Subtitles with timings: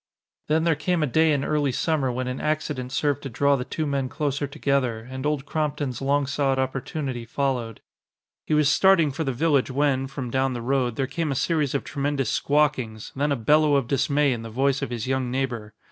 [0.47, 3.63] Then there came a day in early summer when an accident served to draw the
[3.63, 7.81] two men closer together, and Old Crompton's long sought opportunity followed.
[8.47, 11.75] He was starting for the village when, from down the road, there came a series
[11.75, 15.75] of tremendous squawkings, then a bellow of dismay in the voice of his young neighbor.